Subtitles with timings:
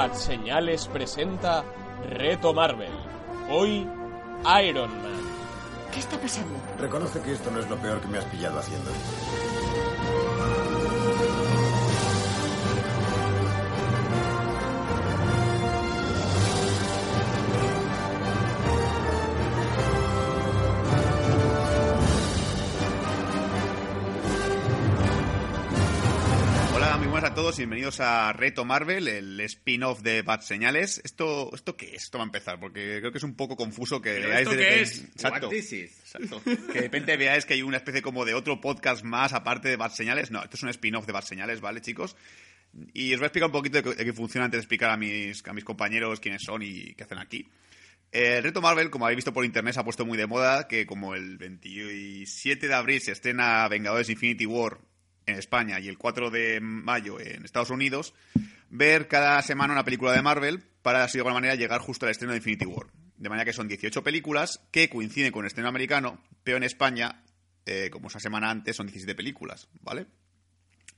[0.00, 1.62] Bad Señales presenta
[2.08, 2.88] Reto Marvel.
[3.50, 3.86] Hoy,
[4.64, 5.20] Iron Man.
[5.92, 6.58] ¿Qué está pasando?
[6.78, 8.90] Reconoce que esto no es lo peor que me has pillado haciendo.
[27.40, 31.00] Todos y bienvenidos a Reto Marvel, el spin-off de Bad Señales.
[31.04, 32.02] ¿Esto, ¿Esto qué es?
[32.04, 34.56] Esto va a empezar, porque creo que es un poco confuso que ¿Pero veáis de
[34.58, 34.98] qué es?
[35.04, 35.48] Exacto.
[36.44, 39.76] Que de repente veáis que hay una especie como de otro podcast más aparte de
[39.76, 40.30] Bad Señales.
[40.30, 42.14] No, esto es un spin-off de Bad Señales, ¿vale, chicos?
[42.92, 44.90] Y os voy a explicar un poquito de qué- de qué funciona antes de explicar
[44.90, 47.48] a mis, a mis compañeros quiénes son y qué hacen aquí.
[48.12, 50.68] Eh, El reto Marvel, como habéis visto por internet, se ha puesto muy de moda
[50.68, 54.78] que como el 27 de abril se estrena Vengadores Infinity War
[55.26, 58.14] en España y el 4 de mayo en Estados Unidos,
[58.68, 62.12] ver cada semana una película de Marvel para así de alguna manera llegar justo al
[62.12, 62.86] estreno de Infinity War.
[63.16, 67.22] De manera que son 18 películas que coinciden con el estreno americano, pero en España,
[67.66, 70.06] eh, como esa semana antes, son 17 películas, ¿vale?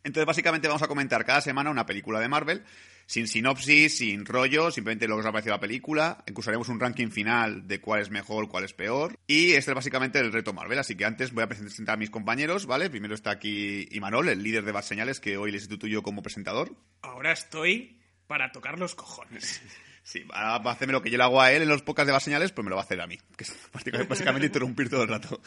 [0.05, 2.65] Entonces, básicamente vamos a comentar cada semana una película de Marvel,
[3.07, 6.25] sin sinopsis, sin rollo, simplemente lo que os ha parecido la película.
[6.27, 9.17] Incluso haremos un ranking final de cuál es mejor, cuál es peor.
[9.27, 12.11] Y este es básicamente el reto Marvel, así que antes voy a presentar a mis
[12.11, 12.91] compañeros, ¿vale?
[12.91, 16.75] Primero está aquí Imanol, el líder de Bad Señales, que hoy le sustituyo como presentador.
[17.03, 19.63] Ahora estoy para tocar los cojones.
[20.05, 22.13] Sí, va a hacerme lo que yo le hago a él en los podcasts de
[22.13, 24.91] Bad Señales, pues me lo va a hacer a mí, que es básicamente, básicamente interrumpir
[24.91, 25.41] todo el rato.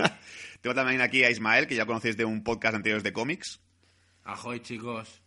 [0.60, 3.60] Tengo también aquí a Ismael, que ya conocéis de un podcast anterior de cómics.
[4.24, 5.20] Ahoy, chicos.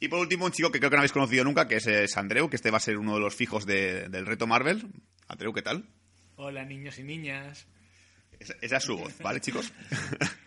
[0.00, 2.16] Y por último, un chico que creo que no habéis conocido nunca, que es, es
[2.16, 4.86] Andreu, que este va a ser uno de los fijos de- del reto Marvel.
[5.28, 5.84] Andreu, ¿qué tal?
[6.36, 7.66] Hola, niños y niñas.
[8.38, 9.72] Esa, esa es su voz, ¿vale, chicos?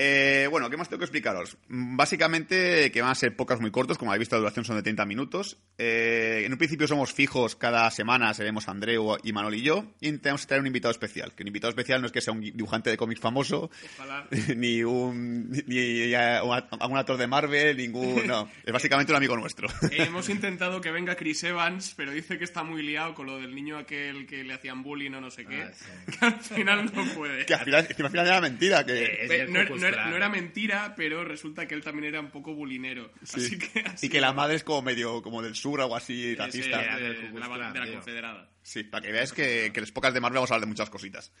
[0.00, 1.56] Eh, bueno, ¿qué más tengo que explicaros?
[1.68, 4.76] Mm, Básicamente que van a ser pocas muy cortos, como habéis visto la duración son
[4.76, 5.58] de 30 minutos.
[5.76, 10.12] Eh, en un principio somos fijos, cada semana seremos Andreu y Manol y yo, y
[10.18, 11.32] tenemos que traer un invitado especial.
[11.34, 14.26] Que un invitado especial no es que sea un dibujante de cómics famoso, Ojalá.
[14.56, 18.26] ni un ni un act- un actor de Marvel, ningún...
[18.26, 19.68] No, es básicamente un amigo nuestro.
[19.90, 23.38] Eh, hemos intentado que venga Chris Evans, pero dice que está muy liado con lo
[23.38, 25.62] del niño aquel que le hacían bullying o no sé qué.
[25.62, 26.18] Ah, sí.
[26.18, 27.46] Que al final no puede.
[27.46, 29.02] que al final, es que al final era mentira, que...
[29.22, 32.30] Es Pe- del no, era- no era, mentira, pero resulta que él también era un
[32.30, 33.10] poco bulinero.
[33.24, 33.40] Sí.
[33.40, 35.96] Así que así- Y que la madre es como medio como del sur o algo
[35.96, 36.80] así, Sí, racista.
[36.80, 38.50] sí, de, la, de confederada.
[38.62, 40.90] Sí, para que veáis que, que las pocas de Marvel vamos a hablar de muchas
[40.90, 41.32] cositas.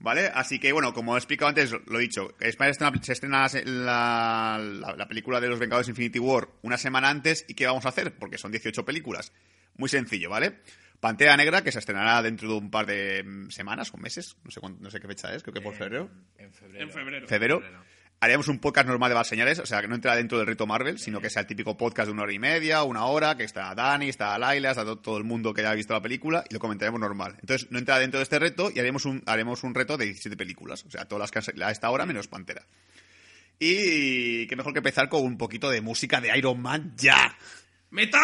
[0.00, 0.30] ¿Vale?
[0.32, 4.58] Así que, bueno, como he explicado antes, lo he dicho, España estrena- se estrena la,
[4.62, 7.44] la- la película de los Vengadores Infinity War una semana antes.
[7.48, 8.14] ¿Y qué vamos a hacer?
[8.16, 9.32] Porque son 18 películas.
[9.76, 10.60] Muy sencillo, ¿vale?
[11.00, 14.50] Pantera Negra, que se estrenará dentro de un par de mm, semanas o meses, no
[14.50, 16.10] sé, cuándo- no sé qué fecha es, creo que por febrero.
[16.38, 16.84] En febrero.
[16.84, 17.26] En febrero.
[17.28, 17.60] febrero.
[17.60, 17.84] Febrero.
[18.20, 20.66] Haremos un podcast normal de Bad Señales, o sea, que no entra dentro del reto
[20.66, 23.44] Marvel, sino que sea el típico podcast de una hora y media, una hora, que
[23.44, 26.52] está Dani, está Laila, está to- todo el mundo que haya visto la película y
[26.52, 27.36] lo comentaremos normal.
[27.40, 30.36] Entonces, no entra dentro de este reto y haremos un, haremos un reto de 17
[30.36, 32.64] películas, o sea, todas las que han salido a esta hora menos Pantera.
[33.60, 37.36] Y qué mejor que empezar con un poquito de música de Iron Man ya.
[37.90, 38.18] ¡Metal!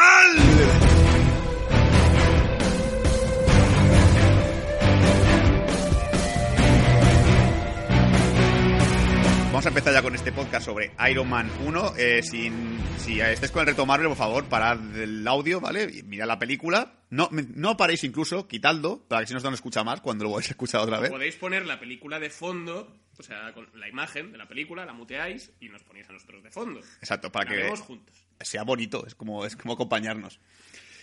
[9.65, 11.95] Vamos a empezar ya con este podcast sobre Iron Man 1.
[11.97, 16.03] Eh, sin, si estáis con el reto Marvel, por favor, parad el audio, ¿vale?
[16.05, 16.99] Mirad la película.
[17.09, 20.33] No, no paréis incluso, quitadlo, para que si no se nos escucha más cuando lo
[20.33, 21.11] vais a escuchar otra vez.
[21.11, 24.93] Podéis poner la película de fondo, o sea, con la imagen de la película, la
[24.93, 26.81] muteáis y nos ponéis a nosotros de fondo.
[27.01, 28.15] Exacto, para La que juntos.
[28.43, 30.41] sea bonito, es como, es como acompañarnos.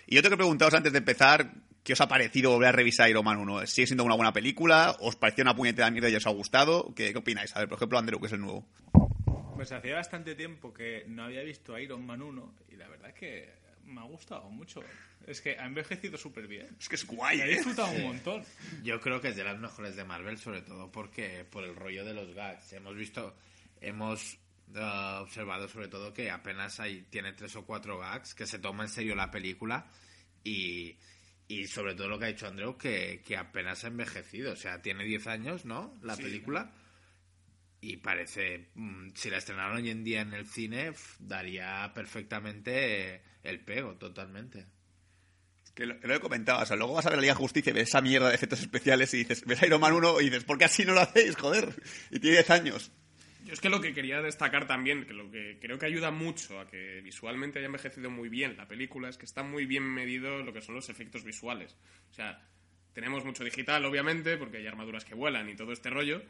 [0.05, 1.51] Y yo tengo que preguntaros antes de empezar,
[1.83, 3.67] ¿qué os ha parecido volver a revisar Iron Man 1?
[3.67, 4.95] ¿Sigue siendo una buena película?
[4.99, 6.93] ¿Os pareció una puñetera mierda y os ha gustado?
[6.95, 7.55] ¿Qué, qué opináis?
[7.55, 8.65] A ver, por ejemplo, Andrew, que es el nuevo.
[9.55, 13.15] Pues hacía bastante tiempo que no había visto Iron Man 1 y la verdad es
[13.15, 14.81] que me ha gustado mucho.
[15.27, 16.75] Es que ha envejecido súper bien.
[16.79, 17.55] Es que es guay, He ¿eh?
[17.55, 18.43] disfrutado un montón.
[18.83, 22.03] Yo creo que es de las mejores de Marvel, sobre todo porque por el rollo
[22.03, 22.73] de los gags.
[22.73, 23.35] Hemos visto,
[23.79, 24.39] hemos
[24.73, 28.83] eh, observado sobre todo que apenas hay, tiene tres o cuatro gags, que se toma
[28.83, 29.85] en serio la película
[30.43, 30.95] y,
[31.51, 34.53] y sobre todo lo que ha dicho Andreu, que, que apenas ha envejecido.
[34.53, 35.93] O sea, tiene 10 años, ¿no?
[36.01, 36.71] La película.
[37.81, 43.21] Y parece, mm, si la estrenaron hoy en día en el cine, daría perfectamente eh,
[43.43, 44.65] el pego, totalmente.
[45.75, 47.71] Que lo, que lo he comentado, o sea, luego vas a ver la Liga Justicia
[47.71, 50.45] y ves esa mierda de efectos especiales y dices, ves Iron Man 1 y dices,
[50.45, 51.75] ¿por qué así no lo hacéis, joder?
[52.11, 52.91] Y tiene 10 años.
[53.43, 56.59] Yo es que lo que quería destacar también, que lo que creo que ayuda mucho
[56.59, 60.43] a que visualmente haya envejecido muy bien la película, es que está muy bien medido
[60.43, 61.75] lo que son los efectos visuales.
[62.11, 62.39] O sea,
[62.93, 66.21] tenemos mucho digital, obviamente, porque hay armaduras que vuelan y todo este rollo,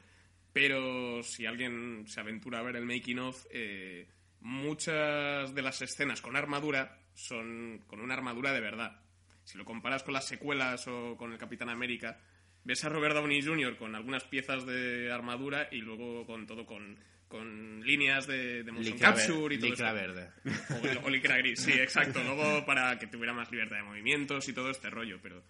[0.53, 4.07] pero si alguien se aventura a ver el making of, eh,
[4.39, 9.01] muchas de las escenas con armadura son con una armadura de verdad.
[9.43, 12.19] Si lo comparas con las secuelas o con el Capitán América,
[12.63, 13.77] ves a Robert Downey Jr.
[13.77, 16.97] con algunas piezas de armadura y luego con todo con,
[17.27, 20.13] con líneas de, de motion Licra capture y todo licra esto.
[20.13, 21.01] verde.
[21.03, 22.23] O, o licra gris, sí, exacto.
[22.25, 25.43] Luego para que tuviera más libertad de movimientos y todo este rollo, pero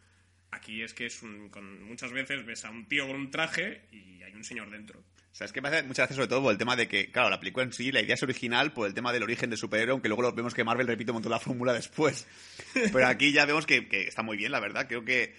[0.52, 3.82] aquí es que es un, con, muchas veces ves a un tío con un traje
[3.92, 5.04] y hay un señor dentro.
[5.32, 5.82] ¿Sabes qué pasa?
[5.84, 8.02] Muchas veces, sobre todo por el tema de que, claro, la película en sí, la
[8.02, 10.88] idea es original por el tema del origen del superhéroe, aunque luego vemos que Marvel
[10.88, 12.28] repite un montón la fórmula después.
[12.74, 14.88] Pero aquí ya vemos que, que está muy bien, la verdad.
[14.88, 15.34] Creo que.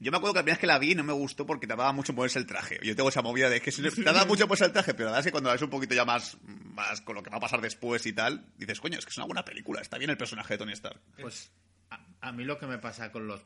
[0.00, 1.92] Yo me acuerdo que la primera vez que la vi no me gustó porque tardaba
[1.92, 2.80] mucho en ponerse el traje.
[2.82, 5.10] Yo tengo esa movida de que se- tarda mucho en ponerse el traje, pero la
[5.12, 6.38] verdad es que cuando la ves un poquito ya más,
[6.74, 9.16] más con lo que va a pasar después y tal, dices, coño, es que es
[9.18, 10.98] una buena película, está bien el personaje de Tony Stark.
[11.20, 11.52] Pues
[11.90, 13.42] a, a mí lo que me pasa con, los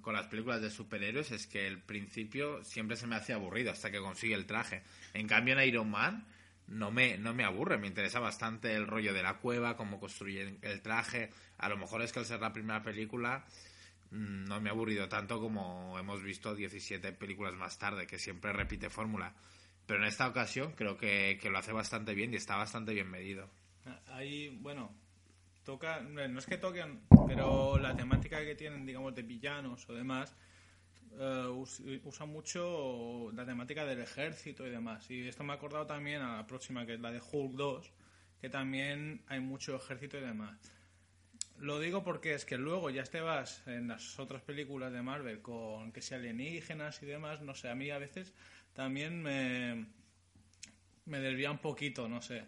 [0.00, 3.90] con las películas de superhéroes es que el principio siempre se me hace aburrido hasta
[3.92, 4.82] que consigue el traje.
[5.14, 6.26] En cambio en Iron Man
[6.66, 10.58] no me, no me aburre, me interesa bastante el rollo de la cueva, cómo construyen
[10.62, 11.30] el traje.
[11.58, 13.44] A lo mejor es que al ser la primera película
[14.12, 18.90] no me ha aburrido tanto como hemos visto 17 películas más tarde, que siempre repite
[18.90, 19.34] fórmula.
[19.86, 23.10] Pero en esta ocasión creo que, que lo hace bastante bien y está bastante bien
[23.10, 23.48] medido.
[24.06, 24.94] Ahí, bueno,
[25.64, 30.36] toca, no es que toquen, pero la temática que tienen, digamos, de villanos o demás,
[31.18, 35.10] eh, us- usa mucho la temática del ejército y demás.
[35.10, 37.92] Y esto me ha acordado también a la próxima, que es la de Hulk 2,
[38.40, 40.58] que también hay mucho ejército y demás.
[41.62, 45.40] Lo digo porque es que luego ya te vas en las otras películas de Marvel
[45.40, 48.32] con que si alienígenas y demás, no sé, a mí a veces
[48.74, 49.86] también me,
[51.06, 52.42] me desvía un poquito, no sé.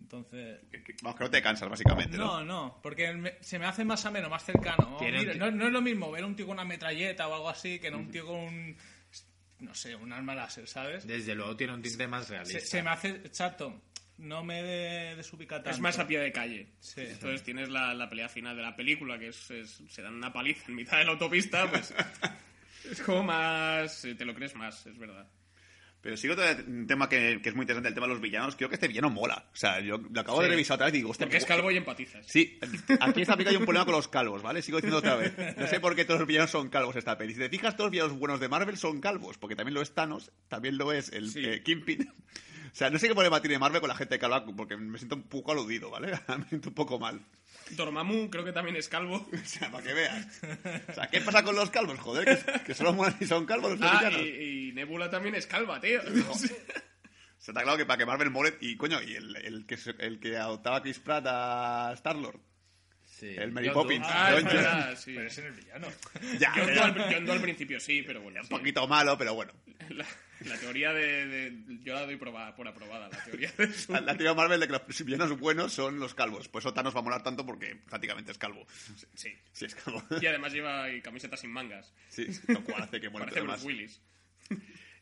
[0.00, 0.60] Entonces,
[1.02, 2.38] Vamos, que no te cansas, básicamente, ¿no?
[2.38, 4.96] no, no, porque me- se me hace más ameno, más cercano.
[5.00, 7.80] Mira, no, no es lo mismo ver un tío con una metralleta o algo así
[7.80, 8.76] que no un tío con un,
[9.58, 11.04] no sé, un arma láser, ¿sabes?
[11.04, 12.60] Desde luego tiene un tinte más realista.
[12.60, 13.80] Se, se me hace, exacto,
[14.18, 15.70] no me de, desubica tanto.
[15.70, 16.68] Es más a pie de calle.
[16.80, 17.00] Sí.
[17.02, 20.32] Entonces tienes la, la pelea final de la película, que es, es- se dan una
[20.32, 21.94] paliza en mitad de la autopista, pues
[22.90, 24.04] es como más...
[24.04, 25.28] eh, Te lo crees más, es verdad.
[26.02, 26.44] Pero sigo otro
[26.86, 28.54] tema que, que es muy interesante, el tema de los villanos.
[28.54, 29.48] Creo que este villano mola.
[29.52, 30.50] O sea, yo lo acabo de Sí.
[30.52, 32.24] revisar otra vez y digo, Porque es calvo y empatizas.
[32.28, 32.60] Sí,
[33.00, 34.62] aquí esta película hay un problema con los calvos, ¿vale?
[34.62, 35.34] Sigo diciendo otra vez.
[35.56, 37.32] No sé por qué todos los villanos son calvos esta peli.
[37.34, 39.94] Si te fijas, todos los villanos buenos de Marvel son calvos, porque también lo es
[39.94, 41.44] Thanos, también lo es el Sí.
[41.44, 42.12] eh, Kingpin.
[42.76, 45.16] O sea, no sé qué problema tiene Marvel con la gente calva, porque me siento
[45.16, 46.08] un poco aludido, ¿vale?
[46.36, 47.18] Me siento un poco mal.
[47.70, 49.26] Dormammu creo que también es calvo.
[49.32, 50.26] O sea, para que veas.
[50.90, 51.98] O sea, ¿qué pasa con los calvos?
[51.98, 55.46] Joder, que, que solo molan y son calvos los Ah, y, y Nebula también es
[55.46, 56.02] calva, tío.
[57.38, 58.58] Se está claro que para que Marvel mole...
[58.60, 62.40] Y, coño, y el, el que, el que adoptaba a Chris Pratt a Star-Lord.
[63.18, 63.28] Sí.
[63.34, 64.04] El Mary John Poppins.
[64.06, 65.14] Ah, es John- verdad, sí.
[65.14, 65.88] Pero ese es villano.
[66.38, 68.40] Ya, John Doe al, John Doe al principio sí, pero bueno.
[68.40, 68.50] un sí.
[68.52, 69.52] poquito malo, pero bueno.
[69.88, 70.04] La,
[70.44, 74.00] la teoría de, de- Yo la doy proba- por aprobada, la teoría de su- La,
[74.02, 76.48] la teoría de Marvel de que los villanos buenos son los calvos.
[76.48, 78.66] Pues eso Thanos va a molar tanto porque prácticamente es calvo.
[79.14, 79.34] Sí.
[79.52, 80.02] Sí, es calvo.
[80.20, 81.94] Y además lleva camiseta sin mangas.
[82.10, 83.64] Sí, lo cual hace que Bruce más.
[83.64, 84.00] Willis.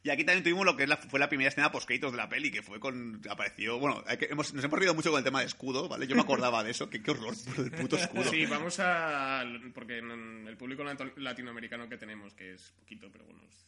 [0.05, 2.63] Y aquí también tuvimos lo que fue la primera escena post de la peli, que
[2.63, 3.23] fue con...
[3.29, 3.79] Apareció...
[3.79, 6.07] Bueno, hemos- nos hemos reído mucho con el tema de escudo, ¿vale?
[6.07, 6.91] Yo me acordaba de eso.
[6.91, 8.25] que qué horror el puto escudo.
[8.25, 9.43] Sí, vamos a...
[9.73, 10.85] Porque el público
[11.17, 13.67] latinoamericano que tenemos, que es poquito, pero bueno, es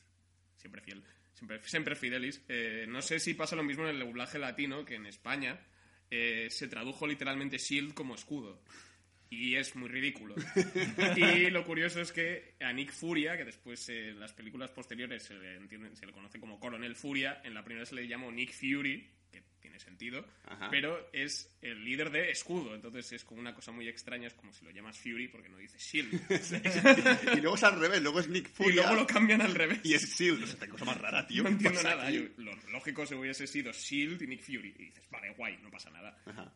[0.57, 1.03] siempre fiel,
[1.33, 4.97] siempre, siempre fidelis, eh, no sé si pasa lo mismo en el doblaje latino, que
[4.97, 5.59] en España
[6.11, 8.63] eh, se tradujo literalmente shield como escudo.
[9.31, 10.35] Y es muy ridículo.
[11.17, 15.23] y lo curioso es que a Nick Furia, que después eh, en las películas posteriores
[15.25, 18.31] se le, entiende- se le conoce como Coronel Furia, en la primera se le llamó
[18.31, 20.69] Nick Fury, que tiene sentido, Ajá.
[20.71, 22.75] pero es el líder de escudo.
[22.77, 25.59] Entonces es como una cosa muy extraña, es como si lo llamas Fury porque no
[25.59, 26.21] dice Shield.
[27.37, 29.81] Y luego es al revés, luego es Nick y Fury luego lo cambian al revés.
[29.83, 30.45] y es Shield.
[30.45, 31.43] Esta cosa más rara, tío.
[31.43, 32.09] no ¿qué entiendo nada.
[32.11, 34.73] Yo- lo lógico se hubiese sido Shield y Nick Fury.
[34.79, 36.17] Y dices, vale, guay, no pasa nada.
[36.27, 36.53] Ajá.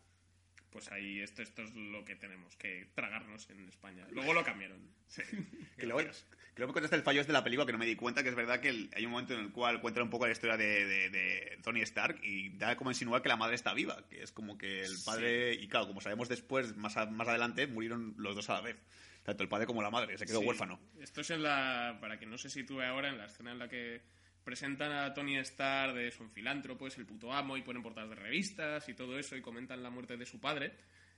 [0.70, 4.06] Pues ahí esto, esto es lo que tenemos que tragarnos en España.
[4.12, 4.78] Luego lo cambiaron.
[5.76, 7.96] Que luego, que luego contaste el fallo este de la película que no me di
[7.96, 10.26] cuenta, que es verdad que el- hay un momento en el cual cuenta un poco
[10.26, 13.72] la historia de, de- de Tony Stark y da como insinuar que la madre está
[13.74, 17.26] viva, que es como que el padre, y claro, como sabemos después, más, a- más
[17.28, 18.76] adelante, murieron los dos a la vez.
[19.24, 20.46] Tanto el padre como la madre, se quedó Sí.
[20.46, 20.78] huérfano.
[21.00, 21.98] Esto es en la.
[22.00, 24.00] Para que no se sitúe ahora, en la escena en la que
[24.44, 28.10] presentan a Tony Starr de es un filántropo, es el puto amo, y ponen portadas
[28.10, 30.72] de revistas y todo eso, y comentan la muerte de su padre.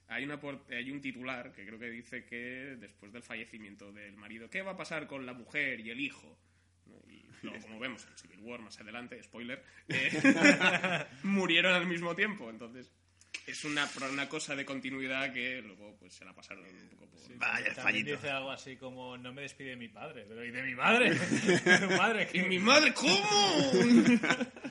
[0.07, 0.39] Hay, una
[0.69, 4.71] hay un titular que creo que dice que después del fallecimiento del marido, ¿qué va
[4.71, 6.37] a pasar con la mujer y el hijo?
[6.85, 6.99] ¿No?
[7.09, 10.11] Y luego, como vemos en Civil War más adelante, spoiler, eh,
[11.23, 12.49] murieron al mismo tiempo.
[12.49, 12.91] Entonces,
[13.47, 17.37] es una, una cosa de continuidad que luego pues se la pasaron un poco por...
[17.37, 18.11] Vaya, el También fallito.
[18.11, 21.13] dice algo así como, no me despide de mi padre, pero ¿y de mi madre?
[21.15, 22.29] ¿De tu madre?
[22.33, 23.13] ¡Y mi madre, cómo!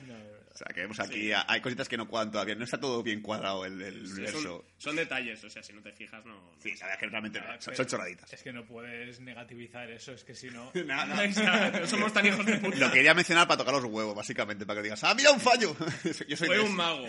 [0.07, 0.15] No.
[0.53, 2.53] O sea, que vemos aquí, hay cositas que no cuadran todavía.
[2.53, 4.41] No está todo bien cuadrado el, el Sí, universo.
[4.41, 6.33] son, son detalles, o sea, si no te fijas, no.
[6.35, 8.31] no- Sí, sabes que realmente no, son, son chorraditas.
[8.31, 10.71] Es que no puedes negativizar eso, es que si no...
[10.85, 11.15] No, no.
[11.79, 12.77] No somos tan hijos de puta.
[12.77, 15.75] Lo quería mencionar para tocar los huevos, básicamente, para que digas, ¡ah, mira un fallo!
[16.27, 17.07] Yo soy Fue un mago.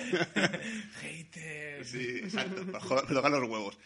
[1.02, 1.88] Haters.
[1.88, 3.78] Sí, exacto, para tocar los huevos.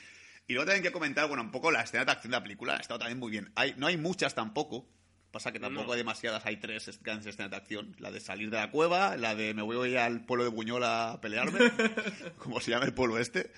[0.46, 2.76] Y luego también quiero comentar, bueno, un poco la escena de acción de la película.
[2.76, 3.50] Ha estado también muy bien.
[3.54, 4.88] Hay, no hay muchas tampoco.
[5.30, 5.92] Pasa que tampoco No.
[5.92, 6.44] hay demasiadas.
[6.46, 7.94] Hay tres grandes escenas de acción.
[7.98, 11.20] La de salir de la cueva, la de me voy al pueblo de Buñola a
[11.20, 11.58] pelearme,
[12.38, 13.52] como se llama el pueblo este.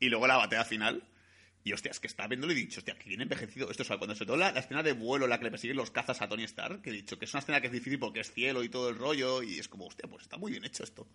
[0.00, 1.04] Y luego la batalla final.
[1.64, 3.84] Y hostia, es que está viéndolo y he dicho, hostia, que bien envejecido esto.
[3.84, 5.92] O sea, cuando sobre todo la, la escena de vuelo, la que le persiguen los
[5.92, 8.18] cazas a Tony Stark, que he dicho que es una escena que es difícil porque
[8.18, 9.44] es cielo y todo el rollo.
[9.44, 11.06] Y es como, hostia, pues está muy bien hecho esto.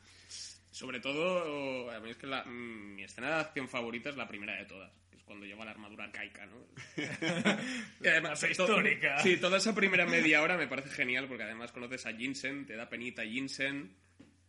[0.72, 4.92] Sobre todo, es que la- mi escena de acción favorita es la primera de todas,
[5.28, 6.56] cuando lleva la armadura arcaica, ¿no?
[8.04, 9.20] Y además, prehistórica.
[9.20, 12.76] Sí, toda esa primera media hora me parece genial porque además conoces a Jinsen, te
[12.76, 13.94] da penita Jinsen,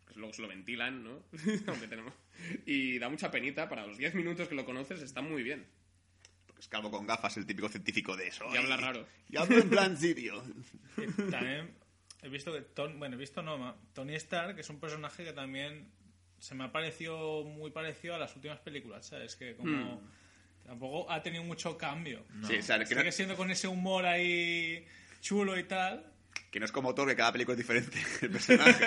[0.06, 1.24] que luego se lo ventilan, ¿no?
[1.66, 2.14] Aunque tenemos...
[2.64, 5.66] Y da mucha penita, para los 10 minutos que lo conoces está muy bien.
[6.46, 8.46] Porque es calvo con gafas, el típico científico de eso.
[8.54, 9.06] Y habla raro.
[9.28, 10.42] Y habla en plan sirio.
[11.30, 11.74] También
[12.22, 15.32] he visto que Ton- bueno, he visto no, Tony Stark que es un personaje que
[15.32, 15.90] también
[16.38, 19.34] se me ha parecido muy parecido a las últimas películas, ¿sabes?
[19.34, 20.00] Que como
[20.68, 22.24] tampoco ha tenido mucho cambio.
[22.46, 24.86] Sí, o sea, que no, Sigue siendo con ese humor ahí
[25.20, 26.04] chulo y tal.
[26.50, 28.84] que no es como Thor, que cada película es diferente el personaje.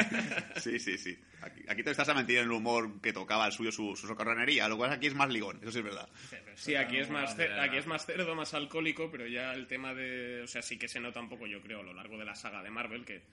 [0.60, 1.18] Sí, sí, sí.
[1.42, 4.08] Aquí, aquí te estás a mentir en el humor que tocaba el suyo, su, su
[4.08, 4.68] socarronería.
[4.68, 6.08] Lo cual aquí es más ligón, eso sí es verdad.
[6.54, 10.44] Sí, aquí es, más aquí es más cerdo, más alcohólico, pero ya el tema de...
[10.44, 12.36] O sea, sí que se nota un poco, yo creo, a lo largo de la
[12.36, 13.24] saga de Marvel, que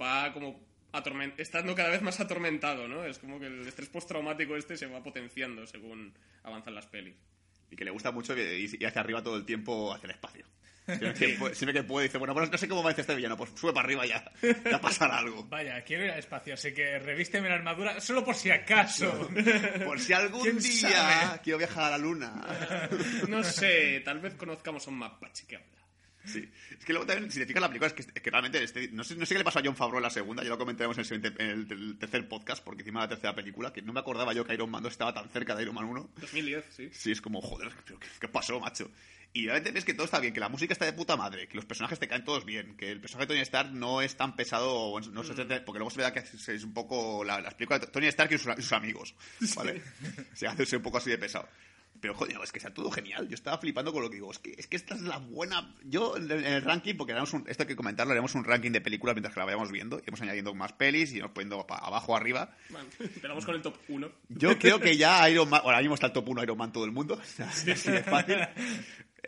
[0.00, 0.66] va como
[1.36, 3.04] estando cada vez más atormentado, ¿no?
[3.04, 7.14] Es como que el estrés postraumático este se va potenciando según avanzan las pelis.
[7.70, 10.44] Y que le gusta mucho y, hacia arriba todo el tiempo hacia el espacio.
[10.86, 13.14] Siempre que, puede, siempre que puede, dice, bueno, pues no sé cómo va a este
[13.14, 14.24] villano, pues sube para arriba y ya,
[14.64, 15.44] ya pasará algo.
[15.44, 19.28] Vaya, quiero ir al espacio, así que revísteme la armadura solo por si acaso.
[19.84, 21.40] Por si algún ¿Quién día sabe?
[21.44, 22.88] quiero viajar a la luna.
[23.28, 25.77] No sé, tal vez conozcamos a un mapache que habla.
[26.32, 26.48] Sí.
[26.78, 28.88] Es que luego también, si te fijas la película, es que, es que realmente, este-
[28.92, 30.58] no, sé, no sé qué le pasó a John Favreau en la segunda, ya lo
[30.58, 33.82] comentaremos en el, siguiente- en el- tercer podcast, porque encima de la tercera película, que
[33.82, 36.10] no me acordaba yo que Iron Man 2 estaba tan cerca de Iron Man 1.
[36.20, 36.88] 2010, sí.
[36.92, 38.90] Sí, es como, joder, ¿pero ¿qué, qué pasó, macho?
[39.34, 41.56] Y realmente ves que todo está bien, que la música está de puta madre, que
[41.56, 44.34] los personajes te caen todos bien, que el personaje de Tony Stark no es tan
[44.34, 47.52] pesado, no se trata- porque luego se ve que es, es un poco la, las
[47.54, 49.14] películas de Tony Stark y sus, y sus amigos,
[49.54, 49.82] ¿vale?
[50.34, 51.46] Se hace un poco así de pesado.
[52.00, 53.28] Pero, joder, es que está todo genial.
[53.28, 54.30] Yo estaba flipando con lo que digo.
[54.30, 55.74] Es que, es que esta es la buena...
[55.84, 58.80] Yo, en el ranking, porque haremos un, esto hay que comentarlo, haremos un ranking de
[58.80, 59.98] películas mientras que la vayamos viendo.
[59.98, 62.54] Iremos añadiendo más pelis y iremos poniendo abajo arriba.
[62.70, 64.10] Bueno, empezamos con el top 1.
[64.28, 66.84] Yo creo que ya Iron Man, ahora mismo está el top 1 Iron Man todo
[66.84, 68.36] el mundo, así de fácil.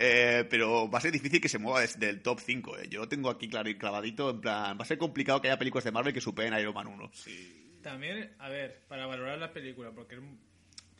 [0.03, 2.79] Eh, pero va a ser difícil que se mueva desde el top 5.
[2.79, 2.89] eh.
[2.89, 5.59] Yo lo tengo aquí claro y clavadito, en plan, va a ser complicado que haya
[5.59, 7.11] películas de Marvel que superen a Iron Man 1.
[7.83, 10.21] También, a ver, para valorar la película, porque es-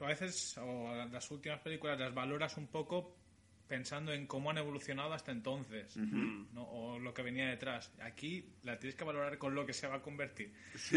[0.01, 3.15] tú a veces, o las últimas películas las valoras un poco
[3.69, 6.63] pensando en cómo han evolucionado hasta entonces, ¿no?
[6.65, 7.93] o lo que venía detrás.
[8.01, 10.55] Aquí la tienes que valorar con lo que se va a convertir.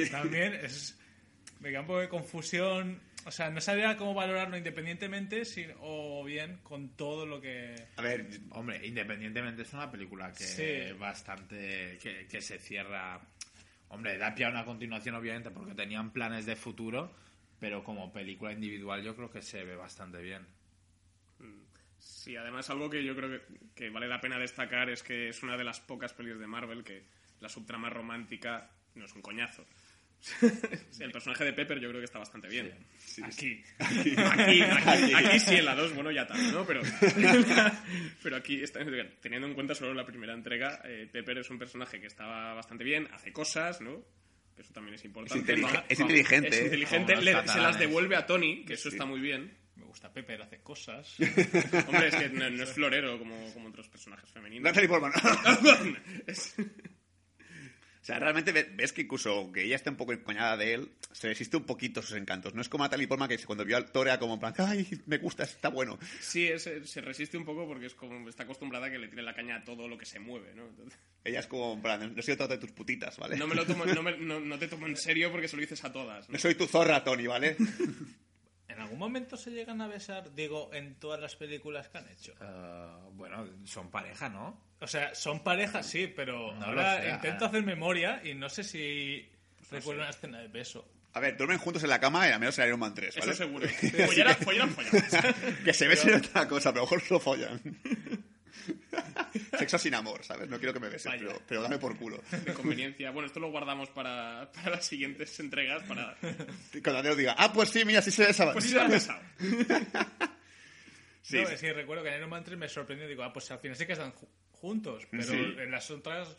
[0.09, 0.97] También es,
[1.59, 6.23] me queda un poco de confusión, o sea, no sabía cómo valorarlo independientemente si- o
[6.23, 7.75] bien con todo lo que...
[7.97, 10.97] A ver, Hombre, independientemente es una película que Sí.
[10.97, 13.19] bastante que, que se cierra.
[13.89, 17.13] Hombre, da pie a una continuación obviamente porque tenían planes de futuro,
[17.63, 20.45] pero como película individual yo creo que se ve bastante bien.
[21.97, 23.41] Sí, además algo que yo creo que,
[23.73, 26.83] que vale la pena destacar es que es una de las pocas pelis de Marvel
[26.83, 27.05] que
[27.39, 29.65] la subtrama romántica no es un coñazo.
[30.19, 30.35] Sí,
[31.05, 32.69] el personaje de Pepper yo creo que está bastante bien.
[33.23, 33.63] Aquí.
[33.79, 36.65] Aquí, aquí, aquí sí, en la 2, bueno, ya también, ¿no?
[36.65, 36.81] Pero,
[38.23, 38.81] pero aquí, está-
[39.21, 42.83] teniendo en cuenta solo la primera entrega, eh, Pepper es un personaje que estaba bastante
[42.83, 44.03] bien, hace cosas, ¿no?
[44.55, 45.53] Que eso también es es, importante.
[45.53, 46.59] es Es inteligente.
[46.59, 46.63] ¿eh?
[46.65, 49.51] inteligente, le- se las devuelve a Tony, que eso está muy bien.
[49.75, 51.15] Me gusta Pepper, hace cosas.
[51.87, 54.63] Hombre, es que no, no es florero como, como otros personajes femeninos.
[54.63, 55.11] Natalie Portman.
[58.03, 60.89] O sea, realmente ve- ves que incluso aunque ella esté un poco encoñada de él,
[61.13, 62.53] se resiste un poquito a sus encantos.
[62.53, 64.85] No es como Natalie Portman que cuando vio al Thor era como en plan, ay,
[65.05, 65.97] me gusta, está bueno.
[66.19, 69.23] Sí, es- se resiste un poco porque es como está acostumbrada a que le tire
[69.23, 70.67] la caña a todo lo que se mueve, ¿no?
[70.67, 73.37] Entonces, Ella es como en plan, no soy otra de tus putitas, ¿vale?
[73.37, 75.61] no, me lo tomo, no, me- no- no te tomo en serio porque se lo
[75.61, 76.27] dices a todas.
[76.27, 76.33] ¿no?
[76.33, 77.55] No soy tu zorra, Tony, ¿vale?
[78.67, 82.33] ¿En algún momento se llegan a besar, digo, en todas las películas que han hecho?
[82.41, 84.57] Eh, bueno, son pareja, ¿no?
[84.79, 87.47] O sea, son parejas, sí, pero No ahora lo sé, intento ah.
[87.49, 89.29] hacer memoria y no sé si
[89.69, 90.85] recuerdo una escena de beso.
[91.15, 93.31] A ver, duermen juntos en la cama y a menos en Iron Man 3, ¿vale?
[93.31, 93.67] Eso seguro.
[94.05, 95.35] Follarán, follarán, follarán.
[95.63, 97.61] Que se besen otra cosa, pero a lo mejor solo follan.
[99.57, 100.49] Sexo sin amor, ¿sabes?
[100.49, 101.21] No quiero que me beses, Vaya.
[101.25, 102.21] pero, pero dame por culo.
[102.45, 103.11] De conveniencia.
[103.11, 105.83] Bueno, esto lo guardamos para, para las siguientes entregas.
[105.83, 106.15] Para...
[106.73, 108.53] Y Cuando Andreu diga, ah, pues sí, mira, sí se besaban.
[108.53, 109.19] Pues sí, se han besado.
[111.21, 111.71] Sí, no, sí.
[111.71, 113.07] recuerdo que en Iron Man 3 me sorprendió.
[113.07, 115.07] Digo, ah, pues al final sí que están ju- juntos.
[115.09, 115.35] Pero Sí.
[115.35, 116.35] en las otras,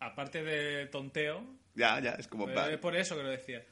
[0.00, 1.44] aparte de tonteo,
[1.74, 2.48] Ya, ya, es como...
[2.50, 3.64] eh, por eso que lo decía.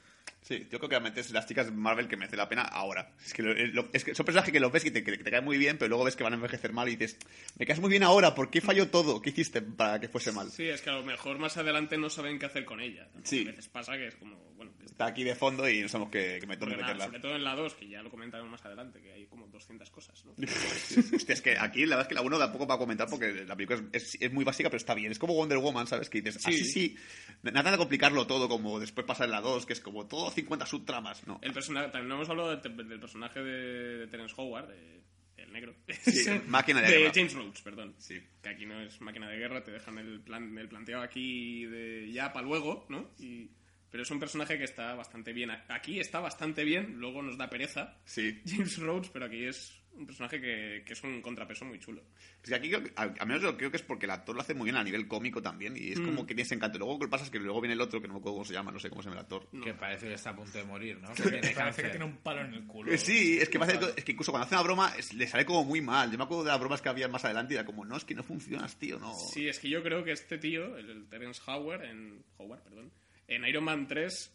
[0.46, 3.10] Sí, yo creo que realmente es las chicas Marvel que merece la pena ahora.
[3.24, 5.30] Es que, lo- lo- es que son personajes que los ves y te, que te
[5.30, 7.16] caen muy bien, pero luego ves que van a envejecer mal y dices,
[7.58, 9.22] me caes muy bien ahora, ¿por qué falló todo?
[9.22, 10.50] ¿Qué hiciste para que fuese mal?
[10.50, 13.08] Sí, es que a lo mejor más adelante no saben qué hacer con ella.
[13.22, 13.40] Sí.
[13.42, 16.12] A veces pasa que es como, bueno, que Está aquí de fondo y no sabemos
[16.12, 17.06] qué, qué nada, meterla.
[17.06, 19.90] sobre todo en la 2, que ya lo comentaremos más adelante, que hay como 200
[19.90, 20.34] cosas, ¿no?
[21.16, 23.44] Hostia, es que aquí la verdad es que la 1 tampoco va a comentar porque
[23.46, 25.10] la película es, es- es muy básica, pero está bien.
[25.10, 26.10] Es como Wonder Woman, ¿sabes?
[26.10, 26.96] Que dices, así sí,
[27.42, 30.66] nada de complicarlo todo como después pasa en la 2, que es como todo 50
[30.66, 31.38] subtramas, ¿no?
[31.42, 34.94] El personaje, también hemos hablado del, del personaje de, de Terence Howard, de-
[35.36, 35.74] el negro.
[36.02, 37.12] Sí, máquina de guerra.
[37.14, 37.94] James Rhodes, perdón.
[37.98, 38.20] Sí.
[38.42, 42.10] Que aquí no es máquina de guerra, te dejan el, plan, el planteado aquí de
[42.12, 43.10] ya para luego, ¿no?
[43.18, 43.50] Y,
[43.90, 45.50] pero es un personaje que está bastante bien.
[45.68, 47.96] Aquí está bastante bien, luego nos da pereza.
[48.04, 48.40] Sí.
[48.46, 52.02] James Rhodes, pero aquí es un personaje que, que es un contrapeso muy chulo.
[52.42, 54.34] Es que aquí creo que- al al menos yo creo que es porque el actor
[54.34, 56.04] lo hace muy bien a nivel cómico también y es Mm.
[56.06, 56.78] como que tiene ese encanto.
[56.78, 58.44] Luego lo que pasa es que luego viene el otro, que no me acuerdo cómo
[58.44, 59.48] se llama, no sé cómo se llama el actor.
[59.62, 61.08] Que parece que está a punto de morir, ¿no?
[61.14, 62.92] Que tiene Parece que tiene un palo en el culo.
[62.92, 65.26] Eh, Sí, es que, parece que- es que incluso cuando hace una broma es- le
[65.26, 66.10] sale como muy mal.
[66.10, 68.04] Yo me acuerdo de las bromas que había más adelante y era como, no, es
[68.04, 69.14] que no funcionas, tío, no.
[69.14, 72.90] Sí, es que yo creo que este tío, el, el Terence Howard, en, Howard, perdón,
[73.28, 74.32] en Iron Man 3,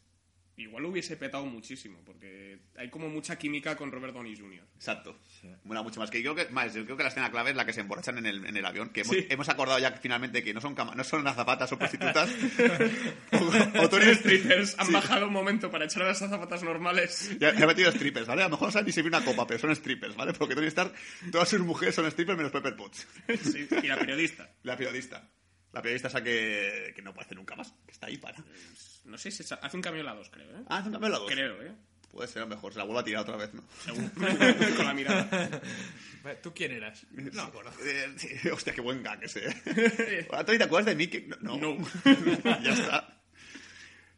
[0.59, 4.63] igual lo hubiese petado muchísimo, porque hay como mucha química con Robert Downey Jr.
[4.75, 5.17] Exacto.
[5.63, 6.09] Mola mucho más.
[6.11, 7.81] Que yo creo que, más, yo creo que la escena clave es la que se
[7.81, 8.89] emborrachan en el, en el avión.
[8.89, 9.25] Que hemos, Sí.
[9.29, 12.29] hemos acordado ya finalmente que no son, cama- no son azafatas, son prostitutas.
[13.31, 14.93] o, o Tony- strippers han Sí.
[14.93, 17.37] bajado un momento para echar a las zapatas normales.
[17.39, 18.41] Ya, ya he metido strippers, ¿vale?
[18.41, 20.33] A lo mejor no saben ni servir una copa, pero son strippers, ¿vale?
[20.33, 20.93] Porque Tony Stark,
[21.31, 23.07] todas sus mujeres son strippers menos Pepper Potts.
[23.43, 24.49] Sí, y la periodista.
[24.63, 25.29] La periodista.
[25.71, 27.73] La periodista esa que, que no puede hacer nunca más.
[27.85, 28.37] Que está ahí para.
[29.05, 30.63] No sé si hace un cambio en la 2, creo, ¿eh?
[30.67, 31.31] Ah, hace un cambio en la dos.
[31.31, 31.71] Creo, ¿eh?
[32.11, 32.73] Puede ser a lo mejor.
[32.73, 33.63] Se la vuelvo a tirar otra vez, ¿no?
[33.85, 34.09] Según.
[34.75, 35.61] con la mirada.
[36.41, 37.05] ¿Tú quién eras?
[37.11, 37.71] No me acuerdo.
[37.83, 39.41] Eh, sí, hostia, qué buen gag ese.
[40.45, 41.07] Tony, ¿te acuerdas de mí?
[41.07, 41.57] Que- No.
[41.57, 41.77] No.
[42.63, 43.18] ya está.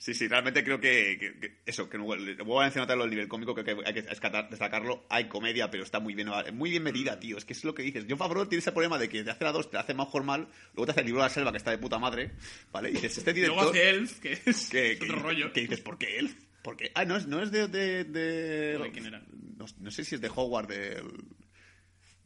[0.04, 3.28] Sí, sí, realmente creo que, que- que eso, que no, vuelvo a mencionarlo el nivel
[3.28, 5.06] cómico, que hay que escatar- destacarlo.
[5.10, 7.38] Hay comedia, pero está muy bien, muy bien medida, tío.
[7.38, 8.08] Es que es lo que dices.
[8.10, 10.24] John Favreau tiene ese problema de que te hace la dos, te la hace mejor
[10.24, 12.32] mal, luego te hace el libro de la selva, que está de puta madre,
[12.72, 12.90] ¿vale?
[12.90, 13.58] Y dices, este director...
[13.58, 15.54] Luego hace Elf, que es que, otro rollo.
[15.54, 16.36] que dices, ¿por qué él?
[16.64, 16.92] ¿Por qué?
[16.96, 17.68] Ah, no es, no es de...
[17.68, 19.22] de, de- ¿De quién era?
[19.58, 21.04] No, no sé si es de Howard, del...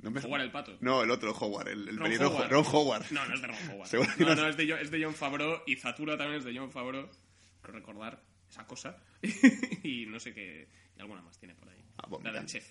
[0.02, 0.78] No me- Howard el pato.
[0.80, 2.50] No, el otro, Howard, el, el Ron Howard.
[2.52, 3.06] Ron Howard.
[3.12, 3.90] No, no es de Ron Howard.
[4.20, 7.10] No, no es- de, es de John Favreau y Zatura también es de John Favreau.
[7.68, 8.98] Recordar esa cosa.
[9.84, 10.70] y no sé qué.
[10.96, 11.84] Y alguna más tiene por ahí.
[11.98, 12.68] Ah, bueno, la del chef.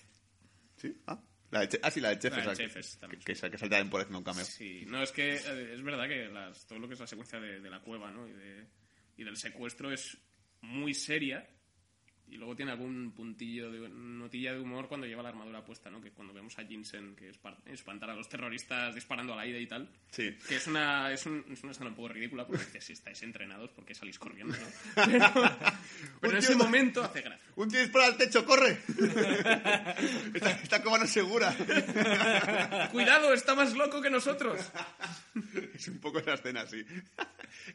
[0.77, 0.95] ¿Sí?
[1.07, 2.31] Ah, la de ah, sí, la de Chef.
[2.31, 2.97] La del esa Chef que, es
[3.41, 4.43] que, que salta en por haciendo un cameo.
[4.45, 7.39] Sí, no, es que eh, es verdad que las- todo lo que es la secuencia
[7.39, 8.27] de, de la cueva ¿no?
[8.27, 8.67] y, de-
[9.17, 10.17] y del secuestro es
[10.61, 11.47] muy seria.
[12.27, 16.01] Y luego tiene algún puntillo de notilla de humor cuando lleva la armadura puesta, ¿no?
[16.01, 17.31] Que cuando vemos a Jensen que
[17.71, 19.87] espantar a los terroristas disparando al aire y tal.
[20.09, 20.35] Sí.
[20.47, 23.21] Que es una, es, un- es una escena un poco ridícula porque dices, si estáis
[23.23, 24.55] entrenados, ¿por qué salís corriendo?
[24.57, 25.05] no?
[25.05, 25.31] Pero,
[26.19, 27.45] pero en ese momento hace gracia.
[27.55, 28.79] ¡Un tío dispara al techo, corre!
[30.33, 31.55] esta, esta cova no segura.
[32.91, 34.59] ¡Cuidado, está más loco que nosotros!
[35.75, 36.83] es un poco esa escena, sí.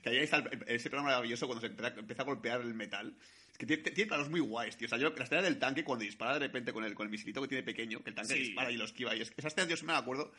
[0.02, 3.14] que ahí está ese programa maravilloso cuando se empieza, empieza a golpear el metal.
[3.60, 4.86] Es que tiene, tiene planos muy guays, tío.
[4.86, 7.10] O sea, yo, la escena del tanque cuando dispara de repente con el, con el
[7.10, 8.40] misilito que tiene pequeño, que el tanque Sí.
[8.40, 9.14] dispara y lo esquiva.
[9.14, 10.32] Y es, esa escena, yo sí me acuerdo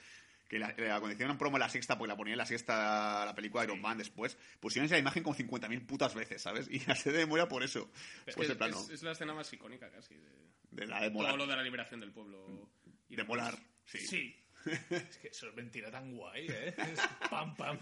[0.50, 2.46] que la, la- cuando hicieron un promo en la sexta, porque la ponía en la
[2.48, 6.68] sexta, la película de Iron Man después, pusieron esa imagen como 50.000 putas veces, ¿sabes?
[6.72, 7.92] Y la sé de memoria por eso.
[8.26, 10.30] Es, Pues el plano es- es la escena más icónica casi de,
[10.72, 11.34] de la de molar.
[11.34, 12.70] todo lo de la liberación del pueblo.
[13.08, 13.56] y De molar,
[13.86, 14.00] sí.
[14.00, 14.36] Sí.
[14.90, 16.76] Es que eso es mentira tan guay, ¿eh?
[16.78, 17.78] Es pam, pam.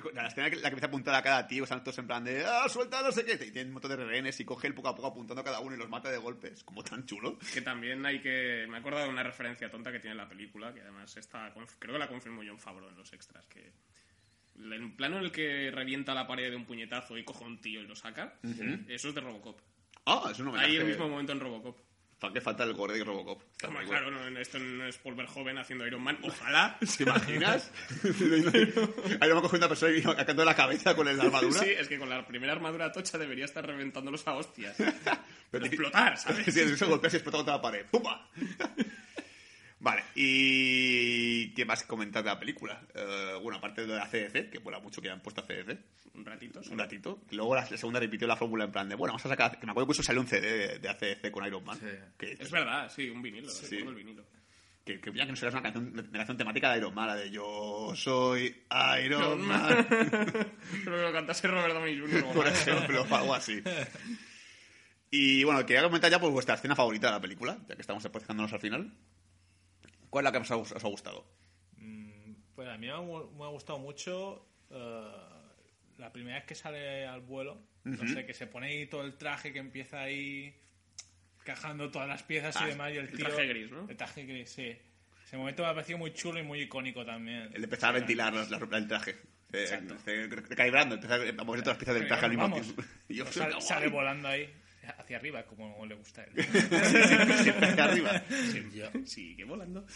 [0.00, 2.06] Que la escena que, la que empieza a apuntar a cada tío, están todos en
[2.06, 3.34] plan de ¡Ah, suelta no sé qué!
[3.34, 5.60] Y tiene un montón de rehenes y coge él poco a poco apuntando a cada
[5.60, 6.64] uno y los mata de golpes.
[6.64, 7.38] Como tan chulo.
[7.52, 8.66] Que también hay que...
[8.68, 11.52] Me he acordado de una referencia tonta que tiene la película, que además está...
[11.78, 13.72] Creo que la confirmó John Favreau en los extras, que...
[14.56, 17.60] El plano en el que revienta la pared de un puñetazo y coge a un
[17.60, 18.38] tío y lo saca,
[18.86, 19.60] eso es de Robocop.
[20.06, 20.68] Ah, es un homenaje.
[20.68, 21.76] Ahí el mismo momento en Robocop.
[22.26, 23.40] Fa- Que falta el gore de Robocop.
[23.52, 23.88] Está bueno.
[23.88, 26.18] claro, no, esto no es Paul Verhoeven haciendo Iron Man.
[26.22, 26.78] Ojalá.
[26.96, 27.70] ¿Te imaginas?
[29.20, 31.60] Ahí lo cogiendo una persona y sacando la cabeza con la armadura.
[31.60, 34.76] Sí, es que con la primera armadura tocha debería estar reventándolos a hostias.
[35.50, 36.52] Pero- explotar, ¿sabes?
[36.52, 37.86] Sí, eso golpea y explota contra la pared.
[37.90, 38.28] ¡Pumba!
[39.84, 42.80] Vale, y ¿qué más comentar de la película?
[42.94, 45.78] Eh, bueno, aparte de la CDC, que mola mucho que hayan puesto a CDC,
[46.14, 46.60] Un ratito.
[46.60, 46.76] un solo.
[46.82, 47.20] ratito.
[47.32, 49.66] Luego la, la segunda repitió la fórmula en plan de, bueno, vamos a sacar, que
[49.66, 51.78] me acuerdo que eso salió un CD de, de ACDC con Iron Man.
[51.78, 51.86] Sí.
[52.16, 53.50] Que Es verdad, sí, un vinilo.
[53.50, 53.76] Sí.
[53.76, 54.24] el vinilo.
[54.86, 57.16] Que, que mira que no será una canción, una canción temática de Iron Man, la
[57.16, 58.56] de Yo soy
[59.04, 62.24] Iron Man, Creo que lo cantase Robert Downey Jr.
[62.32, 63.62] por ejemplo, algo así.
[65.16, 68.04] Y bueno, quería comentar ya pues, vuestra escena favorita de la película, ya que estamos
[68.04, 68.90] acercándonos al final.
[70.14, 71.26] ¿Cuál es la que más os ha, os ha gustado?
[72.54, 75.10] Pues a mí me ha, gu- me ha gustado mucho eh,
[75.98, 77.58] la primera vez que sale al vuelo.
[77.82, 80.54] No sé, que se pone ahí todo el traje, que empieza ahí
[81.42, 82.92] cajando todas las piezas Ah, y demás.
[82.92, 83.88] Y el, el tío, traje gris, ¿no?
[83.90, 84.76] El traje gris, sí.
[85.26, 87.50] Ese momento me ha parecido muy chulo y muy icónico también.
[87.52, 89.16] El empezar a ventilar las- las- el traje.
[89.52, 92.82] Eh, eh, Recalibrando, empezar a mover todas las piezas del traje al mismo tiempo.
[93.60, 94.48] Sale, volando ahí
[94.98, 96.44] hacia arriba, como le gusta a él.
[97.42, 98.22] Siempre hacia arriba.
[98.72, 99.86] Yo, Sigue volando.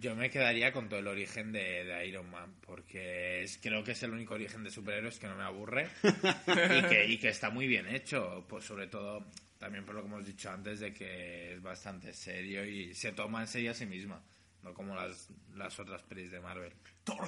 [0.00, 3.92] yo me quedaría con todo el origen de, de Iron Man, porque es- creo que
[3.92, 7.50] es el único origen de superhéroes que no me aburre y que, y que está
[7.50, 8.44] muy bien hecho.
[8.48, 9.24] Pues sobre todo,
[9.58, 13.42] también por lo que hemos dicho antes, de que es bastante serio y se toma
[13.42, 14.22] en serio a sí misma.
[14.62, 16.72] No como las, las otras pelis de Marvel.
[17.08, 17.26] O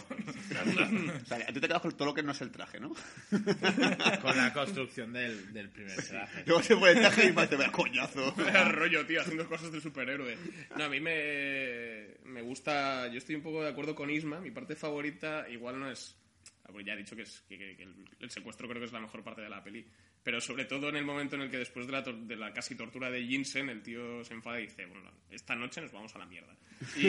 [1.27, 2.95] sea, a ti te quedas con todo lo que no es el traje, ¿no?
[4.23, 6.45] Con la construcción del, del primer traje.
[6.47, 8.33] Luego se pone el traje y más te coñazo.
[8.71, 10.37] Rollo, tío, haciendo cosas de superhéroe.
[10.77, 13.09] No, a mí me, me gusta.
[13.09, 14.41] Yo estoy un poco de acuerdo con Isma.
[14.41, 16.17] Mi parte favorita, igual no es.
[16.65, 18.87] ah, pues ya he dicho que, es, que, que- que el, el secuestro creo que
[18.87, 19.85] es la mejor parte de la peli.
[20.25, 22.53] Pero sobre todo en el momento en el que después de la, tor- de la
[22.53, 26.15] casi tortura de Jinsen, el tío se enfada y dice: Bueno, esta noche nos vamos
[26.17, 26.57] a la mierda.
[26.97, 27.09] Y,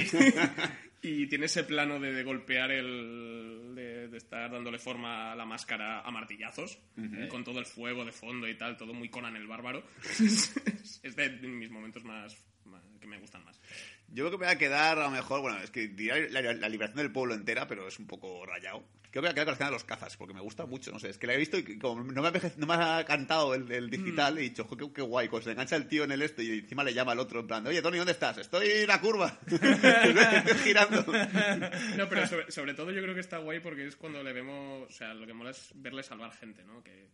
[1.24, 3.72] y tiene ese plano de, de golpear el.
[3.74, 6.78] De, de estar dándole forma a la máscara a martillazos,
[7.30, 9.84] con todo el fuego de fondo y tal, todo muy Conan el bárbaro.
[10.20, 13.60] es de mis momentos más, más- que me gustan más.
[14.10, 16.42] Yo creo que me voy a quedar, a lo mejor, bueno, es que diría la,
[16.54, 18.84] la liberación del pueblo entera, pero es un poco rayado.
[19.12, 20.66] Creo que me voy a quedar con la escena de los cazas, porque me gusta
[20.66, 23.06] mucho, no sé, es que la he visto y como no me, no me ha
[23.06, 26.04] cantado el, el digital, he dicho, "Jo, qué, qué guay, cuando se engancha el tío
[26.04, 28.38] en el esto y encima le llama al otro en plan, oye, Tony, ¿dónde estás?
[28.40, 31.06] Estoy en la curva, estoy girando.
[31.98, 34.90] No, pero sobre, sobre todo yo creo que está guay porque es cuando le vemos,
[34.90, 36.84] o sea, lo que mola es verle salvar gente, ¿no?
[36.84, 37.08] Que,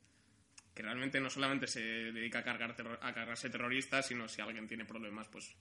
[0.73, 4.67] que realmente no solamente se dedica a, cargar terror- a cargarse terroristas, sino si alguien
[4.67, 5.55] tiene problemas, pues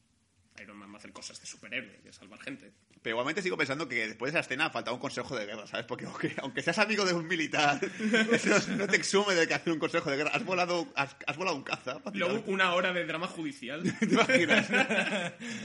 [0.63, 2.71] Iron Man va a hacer cosas de superhéroe, que es salvar gente.
[3.03, 5.87] Pero igualmente sigo pensando que después de esa escena falta un consejo de guerra, ¿sabes?
[5.87, 7.81] Porque aunque, aunque seas amigo de un militar,
[8.33, 10.31] eso no te exume de que hacer un consejo de guerra.
[10.35, 11.99] Has volado, has, has volado un caza.
[12.13, 13.83] Luego una hora de drama judicial.
[14.01, 14.69] ¿Te imaginas?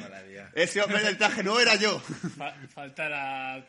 [0.02, 0.52] Maravilla.
[0.54, 2.00] Ese hombre del traje no era yo.
[2.00, 3.66] Fa- falta la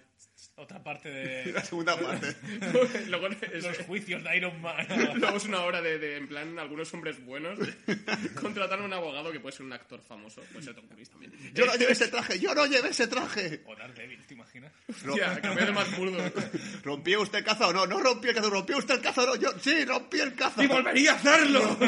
[0.56, 2.34] otra parte de La segunda parte.
[3.08, 4.86] Luego es, los juicios de Iron Man.
[5.16, 7.58] luego es una hora de, de, en plan, algunos hombres buenos.
[8.40, 10.40] Contratar a un abogado que puede ser un actor famoso.
[10.52, 11.32] Puede ser Tom Cruise también.
[11.54, 13.62] Yo no llevé ese traje, yo no llevé ese traje.
[13.66, 14.72] O Daredevil, ¿te imaginas?
[14.88, 16.18] Hostia, cambié de más burdo.
[16.82, 17.86] ¿Rompió usted el caza o no?
[17.86, 19.36] No rompí el caza, rompió usted el caza o no.
[19.36, 20.62] Yo sí, rompí el caza.
[20.64, 21.78] ¡Y volvería a hacerlo!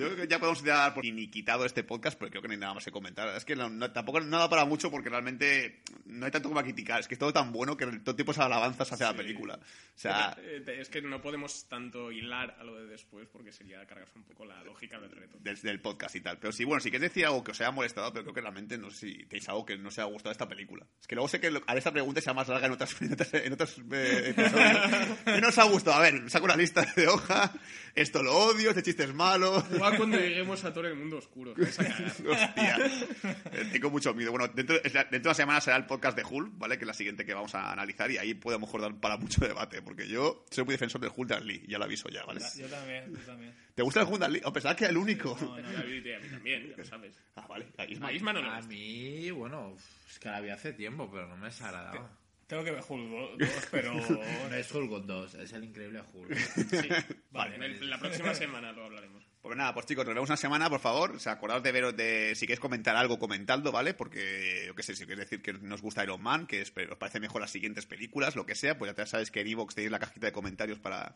[0.00, 2.60] Yo creo que ya podemos dar por quitado este podcast, porque creo que no hay
[2.60, 3.28] nada más que comentar.
[3.36, 6.60] Es que no- no- tampoco no da para mucho porque realmente no hay tanto como
[6.60, 7.00] a criticar.
[7.00, 9.54] Es que es todo tan bueno que todo tipo de alabanzas hacia la película.
[9.56, 13.84] O sea, Eh, Es que no podemos tanto hilar a lo de después porque sería
[13.86, 15.38] cargarse un poco la lógica del reto.
[15.40, 16.38] desde el podcast y tal.
[16.38, 18.76] Pero sí, bueno, si quieres decir algo que os haya molestado, pero creo que realmente
[18.78, 20.86] no sé si tenéis algo que no os haya gustado de esta película.
[21.00, 23.12] Es que luego sé que lo- haré esta pregunta sea más larga en otras, en
[23.12, 25.18] otras, en otros eh, episodios.
[25.24, 25.96] ¿Qué no os ha gustado?
[25.96, 27.52] A ver, saco una lista de hoja.
[27.96, 29.64] Esto lo odio, este chiste es malo.
[29.72, 31.54] Igual cuando lleguemos a todo el mundo oscuro.
[31.58, 32.76] Hostia,
[33.52, 34.30] Eh, tengo mucho miedo.
[34.32, 36.76] Bueno, dentro, la- dentro de una semana será el podcast de Hulk, ¿vale?
[36.76, 38.94] Que es la siguiente que vamos a analizar y ahí puede a lo mejor dar
[39.00, 42.08] para mucho debate, porque yo soy muy defensor del Hulk de Lee, ya lo aviso
[42.10, 42.40] ya, ¿vale?
[42.58, 43.54] Yo también, yo también.
[43.74, 44.40] ¿Te gusta el Hulk de Lee?
[44.44, 45.34] O pensaba que era el único.
[45.34, 47.16] Mí y a mí también, ya lo sabes.
[47.34, 47.66] Ah, vale.
[47.78, 48.08] A Isma.
[48.08, 49.74] A Isma no le A mí, bueno,
[50.10, 52.10] es que la vi hace tiempo, pero no me desagradaba.
[52.46, 53.92] Tengo que ver Hulk 2, pero...
[53.94, 56.36] No es Hulk 2, es el increíble Hulk.
[56.36, 56.88] Sí.
[57.30, 57.56] Vale.
[57.56, 59.24] En el- la próxima semana lo hablaremos.
[59.42, 61.12] Pues nada, pues chicos, nos vemos una semana, por favor.
[61.12, 63.94] O sea, acordaos de veros de si queréis comentar algo, comentadlo, ¿vale?
[63.94, 66.98] Porque, yo qué sé, si queréis decir que nos gusta Iron Man, que es- os
[66.98, 69.90] parece mejor las siguientes películas, lo que sea, pues ya sabéis que en Evox tenéis
[69.92, 71.14] la cajita de comentarios para,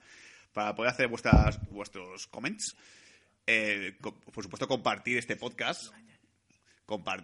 [0.53, 2.77] para poder hacer vuestras, vuestros comments.
[3.47, 5.93] Eh, co- por supuesto, compartir este podcast.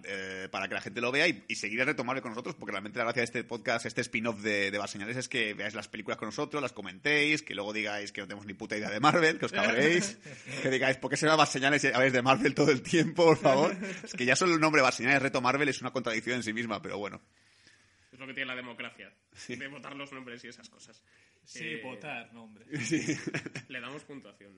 [0.05, 2.73] Eh, para que la gente lo vea y, y seguir a retomarlo con nosotros, porque
[2.73, 5.89] realmente la gracia de este podcast, este spin-off de, de Señales es que veáis las
[5.89, 9.01] películas con nosotros, las comentéis, que luego digáis que no tenemos ni puta idea de
[9.01, 10.19] Marvel, que os cabréis,
[10.63, 13.37] que digáis, ¿por qué se llama Señales y habéis de Marvel todo el tiempo, por
[13.39, 13.77] favor?
[14.05, 16.81] Es que ya solo el nombre Señales Reto Marvel es una contradicción en sí misma,
[16.81, 17.21] pero bueno.
[18.13, 19.13] Es lo que tiene la democracia.
[19.49, 21.03] De votar los nombres y esas cosas.
[21.45, 22.65] Sí, Eh, votar, no, hombre.
[23.69, 24.53] Le damos puntuación.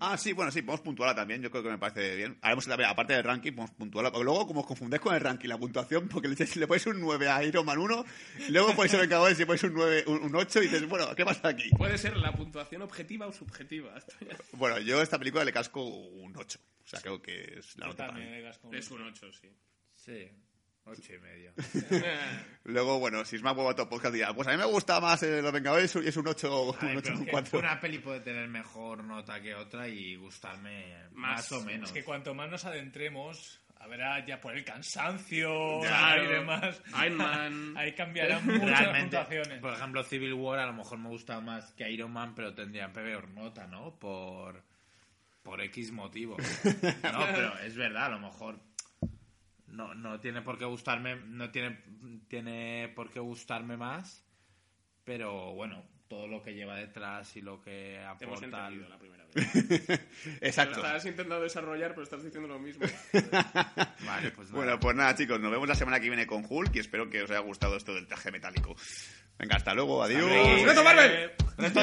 [0.00, 2.38] Ah, sí, bueno, sí, podemos puntuarla también, yo creo que me parece bien.
[2.42, 4.10] Haremos, la- aparte del ranking, podemos puntuarla.
[4.12, 7.00] Porque luego, como os confundéis con el ranking, la puntuación, porque le, le ponéis un
[7.00, 8.04] 9 a Iron Man 1,
[8.48, 11.14] y luego podéis ser Vengadores y ponéis un, 9, un, un 8 y dices, bueno,
[11.16, 11.68] ¿qué pasa aquí?
[11.70, 13.94] Puede ser la puntuación objetiva o subjetiva.
[14.52, 16.58] Bueno, yo a esta película le casco un 8.
[16.84, 18.36] O sea, creo que es la Yo nota para también mí.
[18.36, 19.48] le das con Es un 8, sí.
[19.94, 20.30] Sí,
[20.88, 21.52] ocho y medio.
[22.64, 25.00] Luego, bueno, si es más huevo a todo podcast dirá, pues a mí me gusta
[25.00, 27.26] más eh, Los Vengadores y es un 8, A ver, un 8 pero un es
[27.26, 27.58] que 4.
[27.58, 31.88] Una peli puede tener mejor nota que otra y gustarme más, Más, o menos.
[31.90, 36.80] Es que cuanto más nos adentremos, habrá ya por el cansancio y demás.
[37.04, 37.74] Iron Man.
[37.76, 39.60] Ahí cambiarán muchas Realmente, puntuaciones.
[39.60, 42.92] por ejemplo, Civil War a lo mejor me gusta más que Iron Man, pero tendría
[42.92, 43.98] peor nota, ¿no?
[43.98, 44.62] Por,
[45.42, 46.36] por X motivo.
[47.12, 48.60] No, pero es verdad, a lo mejor
[49.68, 51.78] no, no tiene por qué gustarme, no tiene,
[52.28, 54.24] tiene por qué gustarme más,
[55.04, 58.66] pero bueno, todo lo que lleva detrás y lo que Te hemos aporta...
[58.66, 60.00] al- entendido la primera vez.
[60.40, 60.80] Exacto.
[60.80, 62.86] Lo estás intentando desarrollar, pero estás diciendo lo mismo.
[64.06, 64.52] Vale, pues nada.
[64.64, 67.22] Bueno, pues nada, chicos, nos vemos la semana que viene con Hulk y espero que
[67.22, 68.74] os haya gustado esto del traje metálico.
[69.38, 70.30] Venga, hasta luego, adiós.
[70.64, 71.30] ¡Reto Marvel!
[71.58, 71.80] Reto,